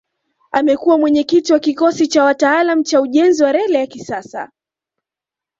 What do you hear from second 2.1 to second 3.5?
wataalamu cha ujenzi